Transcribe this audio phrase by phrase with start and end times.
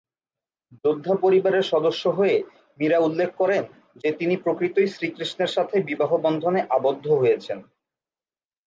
[0.83, 2.35] যোদ্ধা পরিবারের সদস্য হয়ে
[2.79, 3.63] মীরা উল্লেখ করেন
[3.95, 7.59] যে তিনি প্রকৃতই শ্রীকৃষ্ণের সাথে বিবাহবন্ধনে আবদ্ধ হয়েছেন।